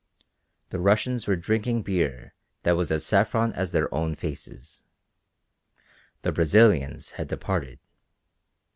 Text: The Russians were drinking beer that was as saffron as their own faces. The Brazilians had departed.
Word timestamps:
The 0.71 0.79
Russians 0.79 1.27
were 1.27 1.35
drinking 1.35 1.83
beer 1.83 2.33
that 2.63 2.71
was 2.75 2.89
as 2.89 3.05
saffron 3.05 3.53
as 3.53 3.71
their 3.71 3.93
own 3.93 4.15
faces. 4.15 4.83
The 6.23 6.31
Brazilians 6.31 7.11
had 7.21 7.27
departed. 7.27 7.77